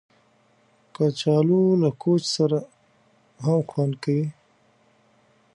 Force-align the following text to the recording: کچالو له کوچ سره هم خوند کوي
کچالو 0.95 1.61
له 1.81 1.89
کوچ 2.01 2.23
سره 2.35 2.59
هم 3.45 3.59
خوند 3.69 3.93
کوي 4.03 4.25